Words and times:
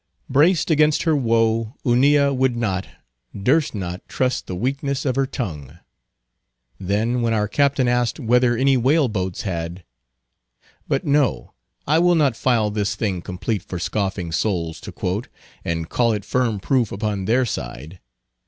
Braced 0.27 0.71
against 0.71 1.03
her 1.03 1.15
woe, 1.15 1.75
Hunilla 1.83 2.33
would 2.33 2.55
not, 2.57 2.87
durst 3.39 3.75
not 3.75 4.01
trust 4.09 4.47
the 4.47 4.55
weakness 4.55 5.05
of 5.05 5.15
her 5.15 5.27
tongue. 5.27 5.77
Then 6.79 7.21
when 7.21 7.33
our 7.35 7.47
Captain 7.47 7.87
asked 7.87 8.19
whether 8.19 8.57
any 8.57 8.77
whale 8.77 9.07
boats 9.09 9.43
had— 9.43 9.83
But 10.87 11.05
no, 11.05 11.53
I 11.85 11.99
will 11.99 12.15
not 12.15 12.35
file 12.35 12.71
this 12.71 12.95
thing 12.95 13.21
complete 13.21 13.61
for 13.61 13.77
scoffing 13.77 14.31
souls 14.31 14.81
to 14.81 14.91
quote, 14.91 15.27
and 15.63 15.87
call 15.87 16.13
it 16.13 16.25
firm 16.25 16.59
proof 16.59 16.91
upon 16.91 17.25
their 17.25 17.45
side. 17.45 17.99